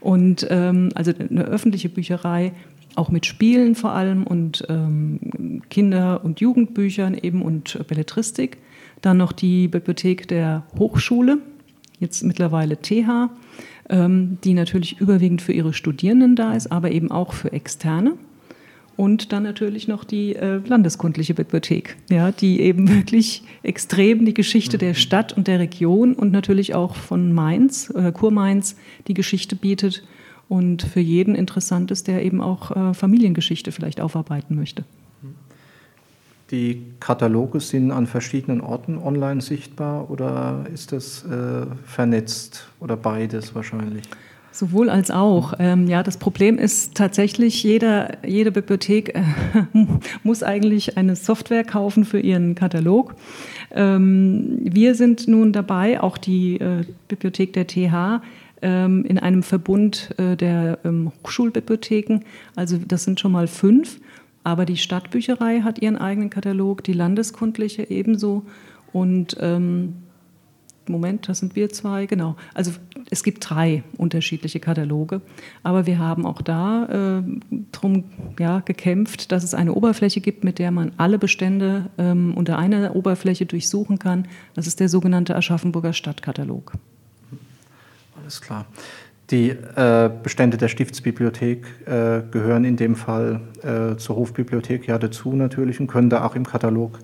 und 0.00 0.44
ähm, 0.50 0.88
also 0.96 1.12
eine 1.16 1.44
öffentliche 1.44 1.88
Bücherei 1.88 2.52
auch 2.96 3.08
mit 3.08 3.24
Spielen 3.24 3.76
vor 3.76 3.92
allem 3.92 4.24
und 4.24 4.64
ähm, 4.68 5.62
Kinder- 5.70 6.24
und 6.24 6.40
Jugendbüchern 6.40 7.14
eben 7.14 7.42
und 7.42 7.78
Belletristik. 7.86 8.58
Dann 9.00 9.18
noch 9.18 9.30
die 9.30 9.68
Bibliothek 9.68 10.26
der 10.26 10.64
Hochschule, 10.76 11.38
jetzt 12.00 12.24
mittlerweile 12.24 12.78
TH, 12.82 13.30
ähm, 13.90 14.38
die 14.42 14.54
natürlich 14.54 15.00
überwiegend 15.00 15.42
für 15.42 15.52
ihre 15.52 15.74
Studierenden 15.74 16.34
da 16.34 16.54
ist, 16.54 16.72
aber 16.72 16.90
eben 16.90 17.12
auch 17.12 17.34
für 17.34 17.52
Externe. 17.52 18.14
Und 18.98 19.32
dann 19.32 19.44
natürlich 19.44 19.86
noch 19.86 20.02
die 20.02 20.34
äh, 20.34 20.56
Landeskundliche 20.56 21.32
Bibliothek, 21.32 21.96
ja, 22.10 22.32
die 22.32 22.60
eben 22.60 22.88
wirklich 22.88 23.44
extrem 23.62 24.24
die 24.24 24.34
Geschichte 24.34 24.76
der 24.76 24.94
Stadt 24.94 25.32
und 25.32 25.46
der 25.46 25.60
Region 25.60 26.14
und 26.14 26.32
natürlich 26.32 26.74
auch 26.74 26.96
von 26.96 27.32
Mainz 27.32 27.92
oder 27.94 28.10
Kurmainz 28.10 28.74
die 29.06 29.14
Geschichte 29.14 29.54
bietet 29.54 30.02
und 30.48 30.82
für 30.82 30.98
jeden 30.98 31.36
interessant 31.36 31.92
ist, 31.92 32.08
der 32.08 32.24
eben 32.24 32.40
auch 32.40 32.72
äh, 32.72 32.92
Familiengeschichte 32.92 33.70
vielleicht 33.70 34.00
aufarbeiten 34.00 34.56
möchte. 34.56 34.82
Die 36.50 36.82
Kataloge 36.98 37.60
sind 37.60 37.92
an 37.92 38.08
verschiedenen 38.08 38.60
Orten 38.60 38.98
online 38.98 39.42
sichtbar 39.42 40.10
oder 40.10 40.66
ist 40.74 40.90
das 40.90 41.24
äh, 41.24 41.66
vernetzt 41.84 42.68
oder 42.80 42.96
beides 42.96 43.54
wahrscheinlich? 43.54 44.02
Sowohl 44.58 44.90
als 44.90 45.12
auch. 45.12 45.54
Ähm, 45.60 45.86
ja, 45.86 46.02
das 46.02 46.16
Problem 46.16 46.58
ist 46.58 46.96
tatsächlich, 46.96 47.62
jeder, 47.62 48.18
jede 48.26 48.50
Bibliothek 48.50 49.14
äh, 49.14 49.22
muss 50.24 50.42
eigentlich 50.42 50.96
eine 50.96 51.14
Software 51.14 51.62
kaufen 51.62 52.04
für 52.04 52.18
ihren 52.18 52.56
Katalog. 52.56 53.14
Ähm, 53.70 54.58
wir 54.62 54.96
sind 54.96 55.28
nun 55.28 55.52
dabei, 55.52 56.00
auch 56.00 56.18
die 56.18 56.56
äh, 56.56 56.84
Bibliothek 57.06 57.52
der 57.52 57.68
TH, 57.68 58.20
ähm, 58.60 59.04
in 59.04 59.20
einem 59.20 59.44
Verbund 59.44 60.12
äh, 60.18 60.34
der 60.34 60.80
ähm, 60.84 61.12
Hochschulbibliotheken. 61.22 62.22
Also 62.56 62.78
das 62.78 63.04
sind 63.04 63.20
schon 63.20 63.30
mal 63.30 63.46
fünf. 63.46 64.00
Aber 64.42 64.64
die 64.64 64.76
Stadtbücherei 64.76 65.60
hat 65.60 65.80
ihren 65.80 65.96
eigenen 65.96 66.30
Katalog, 66.30 66.82
die 66.82 66.94
Landeskundliche 66.94 67.88
ebenso. 67.88 68.42
Und 68.92 69.36
ähm, 69.40 69.94
Moment, 70.92 71.28
das 71.28 71.38
sind 71.38 71.56
wir 71.56 71.68
zwei, 71.70 72.06
genau. 72.06 72.36
Also 72.54 72.72
es 73.10 73.22
gibt 73.22 73.48
drei 73.48 73.82
unterschiedliche 73.96 74.60
Kataloge, 74.60 75.20
aber 75.62 75.86
wir 75.86 75.98
haben 75.98 76.26
auch 76.26 76.42
da 76.42 77.18
äh, 77.18 77.22
drum 77.72 78.04
ja, 78.38 78.60
gekämpft, 78.60 79.32
dass 79.32 79.44
es 79.44 79.54
eine 79.54 79.74
Oberfläche 79.74 80.20
gibt, 80.20 80.44
mit 80.44 80.58
der 80.58 80.70
man 80.70 80.92
alle 80.96 81.18
Bestände 81.18 81.90
ähm, 81.98 82.34
unter 82.34 82.58
einer 82.58 82.94
Oberfläche 82.94 83.46
durchsuchen 83.46 83.98
kann. 83.98 84.26
Das 84.54 84.66
ist 84.66 84.80
der 84.80 84.88
sogenannte 84.88 85.36
Aschaffenburger 85.36 85.92
Stadtkatalog. 85.92 86.72
Alles 88.20 88.40
klar. 88.40 88.66
Die 89.30 89.50
äh, 89.50 90.10
Bestände 90.22 90.56
der 90.56 90.68
Stiftsbibliothek 90.68 91.66
äh, 91.84 92.22
gehören 92.30 92.64
in 92.64 92.76
dem 92.76 92.96
Fall 92.96 93.42
äh, 93.62 93.96
zur 93.96 94.16
Hofbibliothek 94.16 94.86
ja 94.86 94.98
dazu 94.98 95.34
natürlich 95.34 95.80
und 95.80 95.86
können 95.86 96.08
da 96.08 96.24
auch 96.24 96.34
im 96.34 96.46
Katalog 96.46 96.98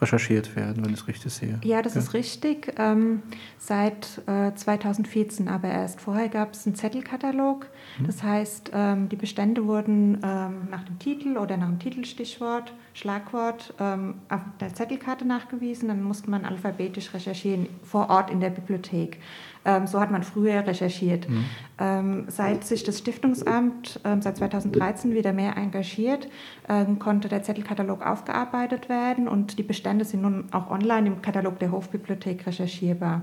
recherchiert 0.00 0.56
werden, 0.56 0.84
wenn 0.84 0.92
ich 0.92 1.00
es 1.00 1.08
richtig 1.08 1.32
sehe. 1.32 1.60
Ja, 1.62 1.82
das 1.82 1.94
ja. 1.94 2.00
ist 2.00 2.14
richtig. 2.14 2.74
Ähm, 2.78 3.22
seit 3.58 4.22
äh, 4.26 4.54
2014 4.54 5.48
aber 5.48 5.68
erst. 5.68 6.00
Vorher 6.00 6.28
gab 6.28 6.54
es 6.54 6.66
einen 6.66 6.74
Zettelkatalog. 6.74 7.66
Mhm. 7.98 8.06
Das 8.06 8.22
heißt, 8.22 8.70
ähm, 8.74 9.08
die 9.08 9.16
Bestände 9.16 9.66
wurden 9.66 10.18
ähm, 10.22 10.68
nach 10.70 10.84
dem 10.84 10.98
Titel 10.98 11.36
oder 11.36 11.56
nach 11.56 11.68
dem 11.68 11.78
Titelstichwort, 11.78 12.72
Schlagwort 12.94 13.74
ähm, 13.78 14.14
auf 14.28 14.40
der 14.60 14.74
Zettelkarte 14.74 15.26
nachgewiesen. 15.26 15.88
Dann 15.88 16.02
musste 16.02 16.30
man 16.30 16.44
alphabetisch 16.44 17.12
recherchieren 17.12 17.68
vor 17.82 18.08
Ort 18.10 18.30
in 18.30 18.40
der 18.40 18.50
Bibliothek. 18.50 19.18
Ähm, 19.64 19.86
so 19.86 20.00
hat 20.00 20.10
man 20.10 20.22
früher 20.22 20.66
recherchiert. 20.66 21.28
Mhm. 21.28 21.44
Ähm, 21.78 22.24
seit 22.28 22.64
sich 22.64 22.82
das 22.82 22.98
Stiftungsamt 22.98 24.00
ähm, 24.04 24.22
seit 24.22 24.38
2013 24.38 25.14
wieder 25.14 25.32
mehr 25.32 25.56
engagiert, 25.56 26.28
ähm, 26.68 26.98
konnte 26.98 27.28
der 27.28 27.42
Zettelkatalog 27.42 28.04
aufgearbeitet 28.04 28.88
werden 28.88 29.28
und 29.28 29.58
die 29.58 29.62
Bestände 29.62 30.04
sind 30.06 30.22
nun 30.22 30.46
auch 30.52 30.70
online 30.70 31.08
im 31.08 31.22
Katalog 31.22 31.58
der 31.58 31.72
Hofbibliothek 31.72 32.46
recherchierbar. 32.46 33.22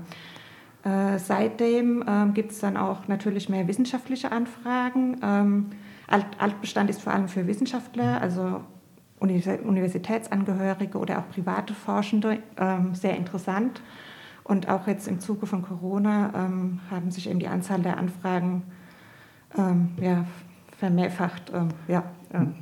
Äh, 0.84 1.18
seitdem 1.18 2.04
ähm, 2.06 2.34
gibt 2.34 2.52
es 2.52 2.60
dann 2.60 2.76
auch 2.76 3.08
natürlich 3.08 3.48
mehr 3.48 3.66
wissenschaftliche 3.66 4.30
Anfragen. 4.30 5.16
Ähm, 5.22 5.66
Alt 6.06 6.24
Altbestand 6.38 6.88
ist 6.88 7.02
vor 7.02 7.12
allem 7.12 7.28
für 7.28 7.46
Wissenschaftler, 7.46 8.22
also 8.22 8.62
Universitätsangehörige 9.20 10.96
oder 10.96 11.18
auch 11.18 11.28
private 11.28 11.74
Forschende 11.74 12.38
sehr 12.94 13.14
interessant. 13.14 13.82
Und 14.48 14.68
auch 14.68 14.86
jetzt 14.86 15.06
im 15.06 15.20
Zuge 15.20 15.46
von 15.46 15.62
Corona 15.62 16.32
ähm, 16.34 16.80
haben 16.90 17.10
sich 17.10 17.28
eben 17.28 17.38
die 17.38 17.48
Anzahl 17.48 17.80
der 17.80 17.98
Anfragen 17.98 18.62
ähm, 19.56 19.90
ja, 20.00 20.24
vermehrfacht. 20.78 21.52
Ähm, 21.54 21.68
ja, 21.86 22.02
ähm, 22.32 22.54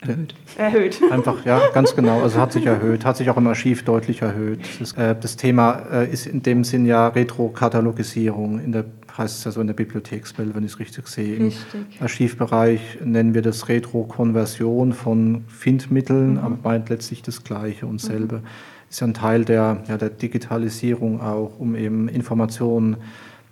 Erhöht. 0.00 0.34
erhöht. 0.56 1.00
Einfach, 1.10 1.44
ja, 1.44 1.60
ganz 1.72 1.94
genau. 1.94 2.22
Also 2.22 2.40
hat 2.40 2.52
sich 2.52 2.66
erhöht, 2.66 3.04
hat 3.04 3.16
sich 3.16 3.30
auch 3.30 3.36
im 3.36 3.46
Archiv 3.46 3.84
deutlich 3.84 4.22
erhöht. 4.22 4.60
Das, 4.80 4.92
äh, 4.94 5.14
das 5.14 5.36
Thema 5.36 5.82
äh, 5.92 6.10
ist 6.10 6.26
in 6.26 6.42
dem 6.42 6.64
Sinn 6.64 6.84
ja 6.86 7.08
Retrokatalogisierung, 7.08 8.58
in 8.58 8.72
der, 8.72 8.86
heißt 9.16 9.38
es 9.38 9.44
ja 9.44 9.50
so 9.52 9.60
in 9.60 9.66
der 9.68 9.74
Bibliothekswelt, 9.74 10.54
wenn 10.54 10.64
ich 10.64 10.72
es 10.72 10.78
richtig 10.78 11.06
sehe. 11.06 11.38
Richtig. 11.38 11.96
Im 11.98 12.02
Archivbereich 12.02 12.98
nennen 13.04 13.34
wir 13.34 13.42
das 13.42 13.68
Retrokonversion 13.68 14.94
von 14.94 15.44
Findmitteln, 15.48 16.32
mhm. 16.32 16.38
aber 16.38 16.58
meint 16.64 16.88
letztlich 16.88 17.22
das 17.22 17.44
Gleiche 17.44 17.86
und 17.86 18.00
selbe. 18.00 18.38
Mhm 18.38 18.46
ist 18.90 19.00
ja 19.00 19.06
ein 19.06 19.14
Teil 19.14 19.44
der, 19.44 19.84
ja, 19.88 19.96
der 19.96 20.10
Digitalisierung 20.10 21.20
auch, 21.20 21.52
um 21.58 21.74
eben 21.76 22.08
Informationen 22.08 22.96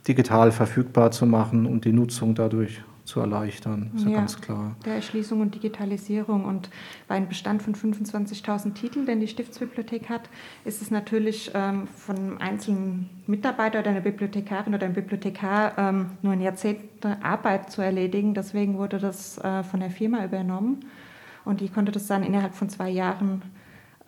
digital 0.06 0.52
verfügbar 0.52 1.10
zu 1.10 1.26
machen 1.26 1.66
und 1.66 1.84
die 1.84 1.92
Nutzung 1.92 2.34
dadurch 2.34 2.82
zu 3.04 3.20
erleichtern, 3.20 3.90
ist 3.96 4.04
ja, 4.04 4.10
ja, 4.10 4.16
ganz 4.18 4.38
klar. 4.38 4.76
Der 4.84 4.96
Erschließung 4.96 5.40
und 5.40 5.54
Digitalisierung 5.54 6.44
und 6.44 6.68
bei 7.06 7.14
einem 7.14 7.28
Bestand 7.28 7.62
von 7.62 7.74
25.000 7.74 8.74
Titeln, 8.74 9.06
den 9.06 9.20
die 9.20 9.28
Stiftsbibliothek 9.28 10.10
hat, 10.10 10.28
ist 10.66 10.82
es 10.82 10.90
natürlich 10.90 11.50
ähm, 11.54 11.86
von 11.86 12.16
einem 12.16 12.38
einzelnen 12.38 13.08
Mitarbeiter 13.26 13.80
oder 13.80 13.90
einer 13.90 14.02
Bibliothekarin 14.02 14.74
oder 14.74 14.84
einem 14.84 14.94
Bibliothekar 14.94 15.78
ähm, 15.78 16.10
nur 16.20 16.34
ein 16.34 16.42
Jahrzehnt 16.42 16.80
Arbeit 17.22 17.70
zu 17.70 17.80
erledigen. 17.80 18.34
Deswegen 18.34 18.76
wurde 18.76 18.98
das 18.98 19.38
äh, 19.38 19.62
von 19.62 19.80
der 19.80 19.90
Firma 19.90 20.22
übernommen 20.22 20.80
und 21.46 21.62
die 21.62 21.70
konnte 21.70 21.92
das 21.92 22.08
dann 22.08 22.22
innerhalb 22.22 22.54
von 22.54 22.68
zwei 22.68 22.90
Jahren 22.90 23.40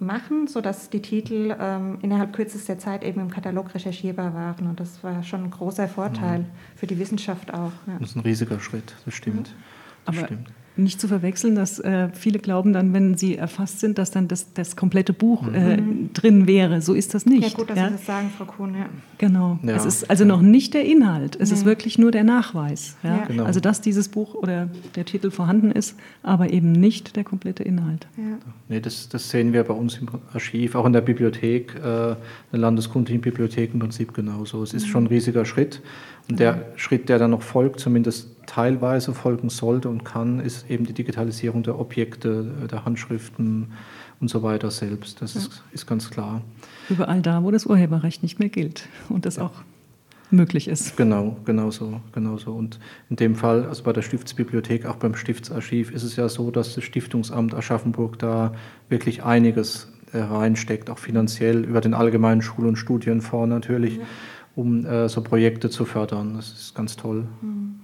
machen, 0.00 0.47
sodass 0.47 0.90
die 0.90 1.02
Titel 1.02 1.54
ähm, 1.59 1.99
innerhalb 2.02 2.33
kürzester 2.33 2.78
Zeit 2.78 3.04
eben 3.04 3.21
im 3.21 3.30
Katalog 3.30 3.75
recherchierbar 3.75 4.35
waren. 4.35 4.66
Und 4.66 4.80
das 4.80 5.04
war 5.04 5.23
schon 5.23 5.45
ein 5.45 5.50
großer 5.50 5.88
Vorteil 5.88 6.40
mhm. 6.40 6.47
für 6.76 6.87
die 6.87 6.99
Wissenschaft 6.99 7.52
auch. 7.52 7.73
Ja. 7.87 7.99
Das 7.99 8.11
ist 8.11 8.16
ein 8.16 8.21
riesiger 8.21 8.61
Schritt, 8.61 8.97
das 9.04 9.14
stimmt. 9.14 9.49
Ja. 9.49 9.54
Das 10.07 10.16
Aber 10.16 10.26
stimmt 10.26 10.49
nicht 10.83 11.01
zu 11.01 11.09
verwechseln, 11.09 11.55
dass 11.55 11.79
äh, 11.79 12.09
viele 12.13 12.39
glauben 12.39 12.73
dann, 12.73 12.93
wenn 12.93 13.17
sie 13.17 13.37
erfasst 13.37 13.81
sind, 13.81 13.99
dass 13.99 14.11
dann 14.11 14.29
das, 14.29 14.53
das 14.53 14.77
komplette 14.77 15.13
Buch 15.13 15.47
äh, 15.53 15.77
mhm. 15.77 16.13
drin 16.13 16.47
wäre. 16.47 16.83
So 16.83 16.95
ist 16.95 17.15
das 17.15 17.27
nicht. 17.27 17.43
Ja, 17.43 17.49
gut, 17.51 17.71
dass 17.71 17.79
ja? 17.79 17.87
Sie 17.87 17.93
das 17.93 18.07
sagen, 18.07 18.31
Frau 18.37 18.45
Kuhn. 18.45 18.75
Ja. 18.75 18.87
Genau. 19.19 19.59
Ja. 19.63 19.77
Es 19.77 19.85
ist 19.85 20.11
also 20.11 20.25
noch 20.25 20.41
nicht 20.41 20.75
der 20.75 20.85
Inhalt, 20.85 21.37
es 21.39 21.51
nee. 21.51 21.57
ist 21.57 21.65
wirklich 21.65 21.99
nur 21.99 22.11
der 22.11 22.25
Nachweis. 22.25 22.97
Ja? 23.03 23.25
Genau. 23.27 23.45
Also, 23.45 23.61
dass 23.61 23.81
dieses 23.81 24.09
Buch 24.09 24.35
oder 24.35 24.69
der 24.97 25.05
Titel 25.05 25.31
vorhanden 25.31 25.71
ist, 25.71 25.97
aber 26.23 26.51
eben 26.51 26.73
nicht 26.73 27.17
der 27.17 27.25
komplette 27.25 27.63
Inhalt. 27.63 28.07
Ja. 28.17 28.39
Nee, 28.69 28.81
das, 28.81 29.09
das 29.09 29.31
sehen 29.31 29.53
wir 29.53 29.65
bei 29.65 29.75
uns 29.75 29.99
im 29.99 30.09
Archiv, 30.33 30.75
auch 30.75 30.87
in 30.87 30.93
der 30.93 31.03
Bibliothek, 31.03 31.75
äh, 31.77 31.81
der 31.81 32.17
Landeskundlichen 32.53 33.21
Bibliothek 33.21 33.75
im 33.75 33.81
Prinzip 33.81 34.15
genauso. 34.15 34.63
Es 34.63 34.73
ist 34.73 34.87
mhm. 34.87 34.91
schon 34.91 35.05
ein 35.05 35.09
riesiger 35.09 35.45
Schritt. 35.45 35.83
Und 36.31 36.41
der. 36.41 36.73
Schritt, 36.77 37.09
der 37.09 37.19
dann 37.19 37.31
noch 37.31 37.43
folgt, 37.43 37.81
zumindest 37.81 38.29
teilweise 38.47 39.15
folgen 39.15 39.49
sollte 39.49 39.89
und 39.89 40.05
kann, 40.05 40.41
ist 40.41 40.71
eben 40.71 40.85
die 40.85 40.93
Digitalisierung 40.93 41.63
der 41.63 41.79
Objekte, 41.79 42.45
der 42.71 42.85
Handschriften 42.85 43.73
und 44.21 44.29
so 44.29 44.43
weiter 44.43 44.71
selbst. 44.71 45.23
Das 45.23 45.35
ja. 45.35 45.41
ist, 45.41 45.63
ist, 45.73 45.87
ganz 45.87 46.11
klar. 46.11 46.43
Überall 46.89 47.23
da, 47.23 47.43
wo 47.43 47.51
das 47.51 47.67
Urheberrecht 47.67 48.23
nicht 48.23 48.39
mehr 48.39 48.49
gilt 48.49 48.89
und 49.09 49.25
das 49.25 49.39
auch 49.39 49.53
möglich 50.31 50.69
ist. 50.69 50.97
Genau, 50.97 51.37
genau 51.45 51.71
so, 51.71 52.01
genau 52.13 52.37
so. 52.39 52.53
Und 52.53 52.79
in 53.09 53.17
dem 53.17 53.35
Fall, 53.35 53.67
also 53.67 53.83
bei 53.83 53.93
der 53.93 54.03
Stiftsbibliothek, 54.03 54.87
auch 54.87 54.97
beim 54.97 55.15
Stiftsarchiv, 55.15 55.91
ist 55.91 56.03
es 56.03 56.17
ja 56.17 56.29
so, 56.29 56.51
dass 56.51 56.75
das 56.75 56.85
Stiftungsamt 56.85 57.55
Aschaffenburg 57.55 58.19
da 58.19 58.53
wirklich 58.89 59.25
einiges 59.25 59.89
äh, 60.13 60.19
reinsteckt, 60.19 60.91
auch 60.91 60.99
finanziell 60.99 61.65
über 61.65 61.81
den 61.81 61.95
allgemeinen 61.95 62.43
Schul- 62.43 62.67
und 62.67 62.77
Studienfonds 62.77 63.49
natürlich, 63.49 63.97
ja. 63.97 64.03
Um 64.61 64.85
äh, 64.85 65.09
so 65.09 65.23
Projekte 65.23 65.71
zu 65.71 65.85
fördern. 65.85 66.35
Das 66.37 66.52
ist 66.52 66.75
ganz 66.75 66.97
toll. 66.97 67.26
Mhm. 67.40 67.81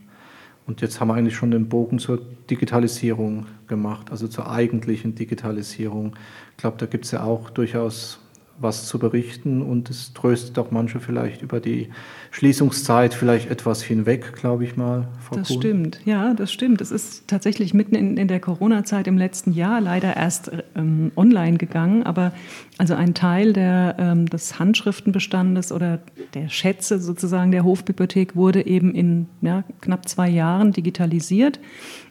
Und 0.66 0.80
jetzt 0.80 1.00
haben 1.00 1.08
wir 1.08 1.14
eigentlich 1.14 1.36
schon 1.36 1.52
den 1.52 1.68
Bogen 1.68 1.98
zur 1.98 2.20
Digitalisierung 2.50 3.46
gemacht, 3.68 4.10
also 4.10 4.26
zur 4.26 4.50
eigentlichen 4.50 5.14
Digitalisierung. 5.14 6.16
Ich 6.50 6.56
glaube, 6.56 6.76
da 6.78 6.86
gibt 6.86 7.04
es 7.04 7.12
ja 7.12 7.22
auch 7.22 7.50
durchaus 7.50 8.18
was 8.58 8.86
zu 8.86 8.98
berichten 8.98 9.62
und 9.62 9.90
es 9.90 10.14
tröstet 10.14 10.58
auch 10.58 10.70
manche 10.70 11.00
vielleicht 11.00 11.42
über 11.42 11.60
die 11.60 11.88
Schließungszeit 12.30 13.14
vielleicht 13.14 13.50
etwas 13.50 13.82
hinweg, 13.82 14.34
glaube 14.34 14.64
ich 14.64 14.76
mal. 14.76 15.08
Frau 15.20 15.36
das 15.36 15.48
Kuhn. 15.48 15.60
stimmt, 15.60 16.00
ja, 16.04 16.34
das 16.34 16.52
stimmt. 16.52 16.80
Es 16.80 16.90
ist 16.90 17.28
tatsächlich 17.28 17.74
mitten 17.74 17.94
in, 17.94 18.16
in 18.16 18.28
der 18.28 18.40
Corona-Zeit 18.40 19.06
im 19.06 19.18
letzten 19.18 19.52
Jahr 19.52 19.80
leider 19.80 20.16
erst 20.16 20.50
ähm, 20.74 21.12
online 21.16 21.58
gegangen, 21.58 22.02
aber 22.04 22.32
also 22.78 22.94
ein 22.94 23.14
Teil 23.14 23.52
der, 23.52 23.96
ähm, 23.98 24.26
des 24.26 24.58
Handschriftenbestandes 24.58 25.72
oder 25.72 26.00
der 26.34 26.48
Schätze 26.48 26.98
sozusagen 26.98 27.52
der 27.52 27.64
Hofbibliothek 27.64 28.36
wurde 28.36 28.66
eben 28.66 28.94
in 28.94 29.26
ja, 29.42 29.64
knapp 29.80 30.08
zwei 30.08 30.28
Jahren 30.28 30.72
digitalisiert. 30.72 31.60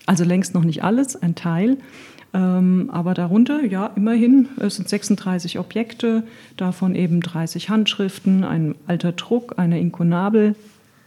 Also 0.05 0.23
längst 0.23 0.53
noch 0.53 0.63
nicht 0.63 0.83
alles, 0.83 1.15
ein 1.15 1.35
Teil. 1.35 1.77
Ähm, 2.35 2.89
aber 2.91 3.13
darunter, 3.13 3.63
ja, 3.63 3.87
immerhin, 3.95 4.49
es 4.59 4.75
sind 4.75 4.89
36 4.89 5.57
Objekte, 5.57 6.23
davon 6.57 6.93
eben 6.93 7.21
30 7.21 7.69
Handschriften, 7.69 8.43
ein 8.43 8.75
alter 8.87 9.13
Druck, 9.13 9.53
eine 9.57 9.79
Inkunabel, 9.79 10.55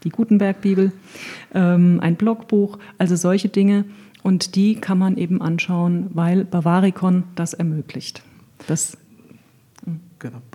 die 0.04 0.08
Gutenberg-Bibel, 0.08 0.90
ähm, 1.54 2.00
ein 2.00 2.16
Blogbuch, 2.16 2.78
also 2.96 3.14
solche 3.14 3.50
Dinge. 3.50 3.84
Und 4.22 4.56
die 4.56 4.76
kann 4.76 4.96
man 4.96 5.18
eben 5.18 5.42
anschauen, 5.42 6.06
weil 6.14 6.46
Bavaricon 6.46 7.24
das 7.34 7.52
ermöglicht. 7.52 8.22
Das 8.66 8.96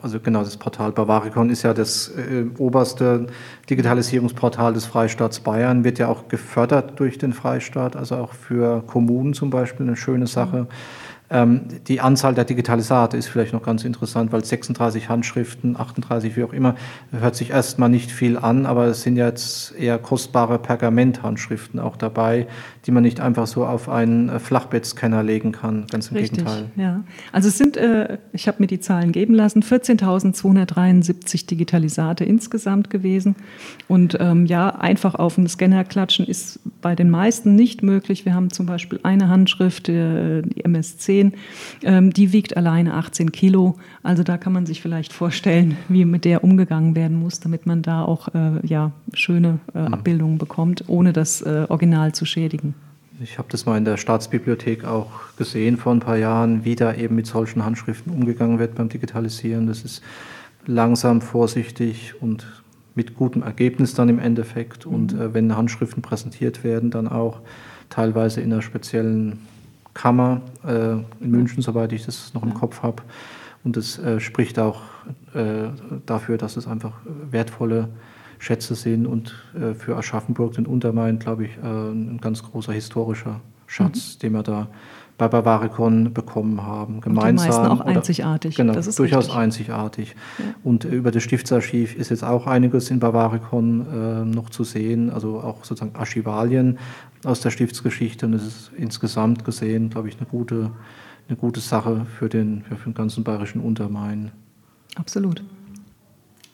also 0.02 0.20
genau, 0.20 0.44
das 0.44 0.58
Portal 0.58 0.92
Bavaricon 0.92 1.50
ist 1.50 1.64
ja 1.64 1.74
das 1.74 2.10
äh, 2.10 2.46
oberste 2.58 3.28
Digitalisierungsportal 3.70 4.74
des 4.74 4.86
Freistaats 4.86 5.40
Bayern, 5.40 5.84
wird 5.84 6.00
ja 6.00 6.08
auch 6.08 6.28
gefördert 6.28 7.00
durch 7.00 7.18
den 7.18 7.34
Freistaat, 7.34 7.96
also 7.96 8.16
auch 8.16 8.34
für 8.34 8.84
Kommunen 8.86 9.34
zum 9.34 9.50
Beispiel 9.50 9.86
eine 9.86 9.96
schöne 9.96 10.28
Sache. 10.28 10.64
Mhm. 10.64 10.68
Ähm, 11.34 11.62
die 11.88 12.00
Anzahl 12.00 12.36
der 12.36 12.46
Digitalisate 12.46 13.18
ist 13.18 13.28
vielleicht 13.28 13.54
noch 13.54 13.64
ganz 13.64 13.84
interessant, 13.84 14.32
weil 14.32 14.46
36 14.46 15.10
Handschriften, 15.10 15.76
38, 15.76 16.38
wie 16.38 16.44
auch 16.44 16.54
immer, 16.54 16.76
hört 17.12 17.36
sich 17.36 17.50
erstmal 17.50 17.90
nicht 17.90 18.12
viel 18.12 18.38
an, 18.38 18.68
aber 18.68 18.86
es 18.86 19.02
sind 19.02 19.18
jetzt 19.18 19.76
eher 19.76 19.98
kostbare 19.98 20.60
Pergamenthandschriften 20.60 21.80
auch 21.80 21.98
dabei, 21.98 22.46
die 22.86 22.92
man 22.92 23.02
nicht 23.02 23.20
einfach 23.20 23.48
so 23.48 23.66
auf 23.66 23.90
einen 23.90 24.30
äh, 24.30 24.38
Flachbettscanner 24.38 25.24
legen 25.24 25.52
kann. 25.54 25.88
Ganz 25.90 26.10
im 26.10 26.18
Richtig, 26.18 26.38
Gegenteil. 26.38 26.66
Ja. 26.76 27.04
Also 27.32 27.48
es 27.48 27.58
sind, 27.58 27.78
äh, 27.78 28.20
ich 28.32 28.48
habe 28.48 28.58
mir 28.60 28.68
die 28.68 28.80
Zahlen 28.80 29.12
geben 29.12 29.34
lassen, 29.34 29.64
14.273 29.64 31.48
Digitalisate 31.48 32.26
insgesamt 32.26 32.92
gewesen. 32.92 33.36
Und 33.88 34.18
ähm, 34.20 34.46
ja, 34.46 34.70
einfach 34.70 35.16
auf 35.16 35.40
einen 35.40 35.48
Scanner 35.48 35.84
klatschen 35.84 36.28
ist 36.28 36.60
bei 36.84 36.96
den 36.96 37.10
meisten 37.10 37.56
nicht 37.56 37.82
möglich. 37.82 38.26
Wir 38.26 38.36
haben 38.36 38.52
zum 38.52 38.68
Beispiel 38.68 39.00
eine 39.02 39.30
Handschrift, 39.30 39.90
äh, 39.90 40.44
die 40.44 40.64
MS10 40.64 40.98
10, 40.98 41.34
ähm, 41.82 42.14
die 42.14 42.34
wiegt 42.34 42.56
alleine 42.56 42.94
18 42.94 43.32
Kilo. 43.32 43.78
Also 44.04 44.22
da 44.22 44.38
kann 44.38 44.54
man 44.54 44.68
sich 44.68 44.82
vielleicht 44.82 45.14
vorstellen, 45.14 45.78
wie 45.90 46.06
mit 46.06 46.26
der 46.26 46.44
umgegangen 46.44 46.96
werden 46.96 47.18
muss, 47.18 47.40
damit 47.40 47.66
man 47.66 47.82
da 47.82 48.04
auch 48.04 48.28
äh, 48.36 48.66
ja, 48.68 48.92
schöne 49.14 49.60
äh, 49.74 49.80
mhm. 49.80 49.94
Abbildungen 49.94 50.38
bekommt, 50.38 50.84
ohne 50.88 51.14
das 51.14 51.44
Original 51.44 52.14
zu 52.14 52.26
schädigen. 52.26 52.76
Ich 53.22 53.38
habe 53.38 53.48
das 53.50 53.66
mal 53.66 53.78
in 53.78 53.86
der 53.86 53.98
Staatsbibliothek 53.98 54.84
auch 54.84 55.12
gesehen 55.38 55.78
vor 55.78 55.94
ein 55.94 56.00
paar 56.00 56.18
Jahren, 56.18 56.66
wie 56.66 56.76
da 56.76 56.94
eben 56.94 57.16
mit 57.16 57.28
solchen 57.28 57.64
Handschriften 57.64 58.12
umgegangen 58.12 58.60
wird 58.60 58.76
beim 58.76 58.90
Digitalisieren. 58.90 59.68
Das 59.68 59.84
ist 59.84 60.02
langsam, 60.66 61.22
vorsichtig 61.22 62.16
und 62.22 62.63
mit 62.96 63.16
gutem 63.16 63.44
Ergebnis 63.44 63.94
dann 63.94 64.10
im 64.10 64.20
Endeffekt. 64.20 64.86
Und 64.86 65.14
mhm. 65.14 65.22
äh, 65.22 65.34
wenn 65.34 65.56
Handschriften 65.56 66.02
präsentiert 66.02 66.64
werden, 66.64 66.92
dann 66.92 67.08
auch 67.08 67.40
teilweise 67.90 68.42
in 68.42 68.52
einer 68.52 68.62
speziellen 68.62 69.40
Kammer 69.94 70.42
äh, 70.66 70.94
in 71.24 71.32
München, 71.32 71.62
soweit 71.62 71.92
ich 71.94 72.06
das 72.06 72.34
noch 72.34 72.44
im 72.44 72.54
Kopf 72.54 72.82
habe. 72.82 73.04
Und 73.64 73.78
das 73.78 73.98
äh, 74.00 74.20
spricht 74.20 74.60
auch 74.60 74.82
äh, 75.34 75.70
dafür, 76.06 76.38
dass 76.38 76.58
es 76.58 76.68
einfach 76.68 76.94
wertvolle 77.32 77.90
Schätze 78.40 78.76
sind 78.76 79.06
und 79.06 79.36
äh, 79.56 79.74
für 79.74 79.96
Aschaffenburg, 79.96 80.54
den 80.54 80.66
Untermain, 80.66 81.18
glaube 81.18 81.46
ich, 81.46 81.52
äh, 81.58 81.62
ein 81.62 82.20
ganz 82.20 82.44
großer 82.44 82.74
historischer 82.74 83.40
Schatz, 83.68 84.16
mhm. 84.16 84.20
den 84.20 84.34
wir 84.34 84.44
da 84.44 84.68
bei 85.28 85.42
Bavaricon 85.42 86.14
bekommen 86.14 86.64
haben. 86.64 87.02
Gemeinsam. 87.02 87.30
Und 87.30 87.40
die 87.40 87.48
meisten 87.48 87.66
auch 87.68 87.82
einzigartig. 87.82 88.56
Genau, 88.56 88.74
das 88.74 88.88
ist 88.88 89.00
durchaus 89.00 89.26
richtig. 89.26 89.38
einzigartig. 89.38 90.16
Ja. 90.38 90.46
Und 90.64 90.86
über 90.86 91.12
das 91.12 91.24
Stiftsarchiv 91.24 91.96
ist 91.96 92.10
jetzt 92.10 92.24
auch 92.24 92.48
einiges 92.48 92.90
in 92.90 93.00
Bavaricon 93.00 93.86
äh, 93.88 94.26
noch 94.26 94.50
zu 94.50 94.64
sehen, 94.64 95.10
also 95.10 95.40
auch 95.40 95.64
sozusagen 95.64 95.96
Archivalien 95.96 96.80
aus 97.24 97.42
der 97.42 97.50
Stiftsgeschichte. 97.52 98.26
Und 98.26 98.34
es 98.34 98.46
ist 98.46 98.72
insgesamt 98.78 99.46
gesehen, 99.46 99.90
glaube 99.90 100.10
ich, 100.10 100.18
eine 100.18 100.28
gute, 100.28 100.72
eine 101.28 101.38
gute 101.38 101.60
Sache 101.60 102.06
für 102.20 102.30
den, 102.30 102.64
für 102.64 102.76
den 102.76 102.94
ganzen 102.94 103.24
bayerischen 103.24 103.62
Untermain. 103.62 104.32
Absolut. 104.96 105.44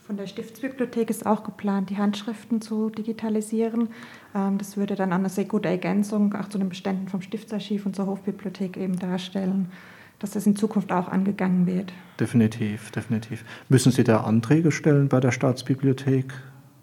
Von 0.10 0.18
der 0.18 0.25
Stiftsbibliothek 0.25 1.12
ist 1.12 1.28
auch 1.28 1.44
geplant, 1.44 1.92
die 1.92 1.98
Handschriften 1.98 2.62
zu 2.62 2.89
digitalisieren. 2.89 3.89
Ähm, 4.34 4.58
das 4.58 4.75
würde 4.75 4.96
dann 4.96 5.13
eine 5.13 5.30
sehr 5.30 5.46
gute 5.46 5.70
Ergänzung 5.70 6.34
auch 6.34 6.50
zu 6.50 6.58
den 6.58 6.68
Beständen 6.68 7.08
vom 7.08 7.22
Stiftsarchiv 7.22 7.86
und 7.86 7.96
zur 7.96 8.08
Hofbibliothek 8.08 8.75
eben 8.75 8.98
darstellen, 8.98 9.72
dass 10.18 10.32
das 10.32 10.48
in 10.48 10.56
Zukunft 10.56 10.92
auch 10.92 11.10
angegangen 11.10 11.68
wird. 11.68 11.94
Definitiv, 12.20 12.89
definitiv. 12.89 13.46
Müssen 13.70 13.92
Sie 13.92 14.04
da 14.04 14.22
Anträge 14.22 14.72
stellen 14.72 15.10
bei 15.10 15.20
der 15.20 15.32
Staatsbibliothek? 15.32 16.34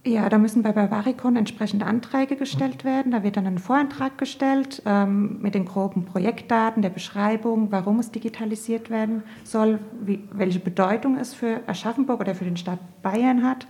Ja, 0.07 0.29
da 0.29 0.39
müssen 0.39 0.63
bei 0.63 0.71
Bavaricon 0.71 1.35
entsprechende 1.35 1.85
Anträge 1.85 2.37
gestellt 2.37 2.85
werden. 2.85 3.11
Da 3.11 3.25
wird 3.25 3.37
dann 3.37 3.47
ein 3.49 3.59
Vorantrag 3.59 4.19
gestellt 4.19 4.81
ähm, 4.87 5.43
mit 5.43 5.57
den 5.57 5.65
groben 5.65 6.05
Projektdaten, 6.05 6.81
der 6.81 6.91
Beschreibung, 6.91 7.73
warum 7.73 7.99
es 7.99 8.13
digitalisiert 8.13 8.89
werden 8.89 9.25
soll, 9.43 9.81
wie, 10.01 10.23
welche 10.31 10.61
Bedeutung 10.61 11.19
es 11.19 11.35
für 11.35 11.61
Aschaffenburg 11.67 12.21
oder 12.21 12.37
für 12.37 12.45
den 12.45 12.57
Staat 12.57 12.79
Bayern 13.03 13.43
hat. 13.43 13.67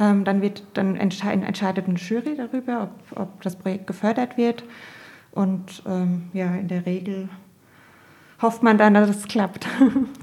Ähm, 0.00 0.24
dann 0.24 0.42
wird 0.42 0.64
dann 0.74 0.96
entscheid, 0.96 1.40
entscheidet 1.44 1.86
eine 1.86 1.96
Jury 1.96 2.34
darüber, 2.36 2.90
ob, 3.12 3.20
ob, 3.20 3.42
das 3.42 3.54
Projekt 3.54 3.86
gefördert 3.86 4.36
wird. 4.36 4.64
Und 5.30 5.84
ähm, 5.86 6.24
ja, 6.32 6.56
in 6.56 6.66
der 6.66 6.86
Regel 6.86 7.28
hofft 8.40 8.62
man 8.62 8.78
dann, 8.78 8.94
dass 8.94 9.08
es 9.10 9.28
klappt. 9.28 9.66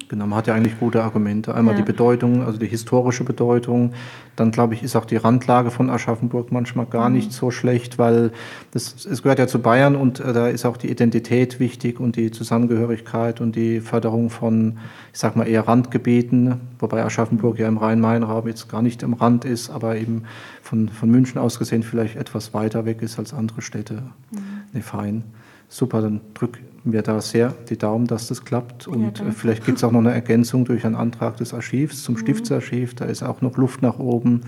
Genau, 0.08 0.28
man 0.28 0.38
hat 0.38 0.46
ja 0.46 0.54
eigentlich 0.54 0.80
gute 0.80 1.04
Argumente. 1.04 1.56
Einmal 1.56 1.74
ja. 1.74 1.82
die 1.82 1.86
Bedeutung, 1.86 2.44
also 2.44 2.60
die 2.60 2.68
historische 2.68 3.24
Bedeutung. 3.24 3.94
Dann, 4.36 4.52
glaube 4.52 4.76
ich, 4.76 4.84
ist 4.84 4.96
auch 4.96 5.06
die 5.06 5.16
Randlage 5.16 5.72
von 5.72 5.90
Aschaffenburg 5.90 6.52
manchmal 6.52 6.86
gar 6.86 7.10
mhm. 7.10 7.16
nicht 7.16 7.34
so 7.34 7.50
schlecht, 7.50 7.98
weil 7.98 8.32
das, 8.70 9.04
es 9.08 9.24
gehört 9.24 9.40
ja 9.40 9.48
zu 9.48 9.60
Bayern 9.60 9.96
und 9.96 10.20
äh, 10.20 10.32
da 10.32 10.48
ist 10.48 10.64
auch 10.64 10.78
die 10.78 10.92
Identität 10.92 11.60
wichtig 11.60 12.00
und 12.00 12.18
die 12.18 12.30
Zusammengehörigkeit 12.30 13.42
und 13.42 13.56
die 13.56 13.82
Förderung 13.82 14.30
von, 14.30 14.78
ich 15.12 15.20
sag 15.20 15.36
mal, 15.36 15.48
eher 15.48 15.68
Randgebieten, 15.68 16.60
wobei 16.78 17.04
Aschaffenburg 17.04 17.58
ja 17.58 17.68
im 17.68 17.78
Rhein-Main-Raum 17.78 18.48
jetzt 18.48 18.70
gar 18.70 18.84
nicht 18.84 19.02
im 19.02 19.14
Rand 19.14 19.44
ist, 19.44 19.72
aber 19.72 19.98
eben 19.98 20.26
von, 20.62 20.90
von 20.90 21.10
München 21.10 21.40
aus 21.40 21.58
gesehen 21.58 21.82
vielleicht 21.82 22.16
etwas 22.16 22.54
weiter 22.54 22.86
weg 22.86 23.02
ist 23.02 23.18
als 23.18 23.34
andere 23.34 23.64
Städte. 23.64 24.04
Mhm. 24.30 24.40
Nee, 24.72 24.82
fein. 24.82 25.24
Super, 25.68 26.04
dann 26.04 26.22
drück 26.36 26.60
mir 26.86 27.02
da 27.02 27.22
sehr 27.22 27.54
die 27.70 27.78
Daumen, 27.78 28.08
dass 28.08 28.28
das 28.28 28.46
klappt. 28.46 28.88
Und 28.88 29.20
ja, 29.20 29.32
vielleicht 29.32 29.66
gibt 29.66 29.78
es 29.78 29.84
auch 29.84 29.92
noch 29.92 30.00
eine 30.00 30.14
Ergänzung 30.14 30.66
durch 30.66 30.86
einen 30.86 30.96
Antrag 30.96 31.38
des 31.38 31.54
Archivs 31.54 32.04
zum 32.04 32.16
mhm. 32.16 32.20
Stiftsarchiv. 32.20 32.96
Da 32.96 33.06
ist 33.06 33.24
auch 33.24 33.42
noch 33.42 33.58
Luft 33.58 33.82
nach 33.82 34.00
oben 34.00 34.42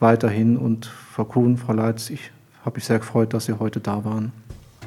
weiterhin. 0.00 0.56
Und 0.56 0.86
Frau 0.86 1.24
Kuhn, 1.24 1.56
Frau 1.56 1.72
Leitz, 1.72 2.10
ich 2.10 2.30
habe 2.64 2.76
mich 2.76 2.84
sehr 2.84 2.98
gefreut, 2.98 3.34
dass 3.34 3.46
Sie 3.46 3.58
heute 3.58 3.80
da 3.80 4.04
waren. 4.04 4.32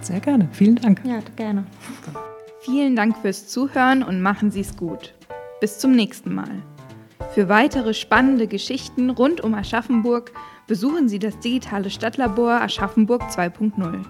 Sehr 0.02 0.20
gerne. 0.20 0.48
Vielen 0.52 0.76
Dank. 0.76 1.02
Ja, 1.04 1.20
gerne. 1.36 1.66
Vielen 2.62 2.96
Dank 2.96 3.18
fürs 3.18 3.48
Zuhören 3.48 4.04
und 4.04 4.22
machen 4.22 4.52
Sie 4.52 4.62
es 4.62 4.76
gut. 4.76 5.14
Bis 5.62 5.80
zum 5.80 5.92
nächsten 5.92 6.34
Mal. 6.34 6.52
Für 7.34 7.50
weitere 7.50 7.94
spannende 7.94 8.48
Geschichten 8.48 9.10
rund 9.10 9.42
um 9.42 9.54
Aschaffenburg 9.54 10.32
besuchen 10.68 11.08
Sie 11.08 11.20
das 11.20 11.40
digitale 11.40 11.90
Stadtlabor 11.90 12.62
Aschaffenburg 12.62 13.24
2.0. 13.24 14.06